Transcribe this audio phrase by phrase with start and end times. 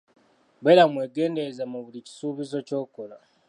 [0.63, 3.15] Beera mwegendereza mu buli kisuubizo ky'okola.